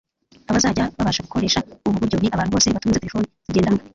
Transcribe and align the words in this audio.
”Abazajya 0.49 0.85
babasha 0.97 1.25
gukoresha 1.27 1.59
ubu 1.85 1.97
buryo 2.01 2.17
ni 2.19 2.29
abantu 2.35 2.51
bose 2.55 2.67
batunze 2.75 3.01
telefoni 3.01 3.25
zigendanwa 3.45 3.81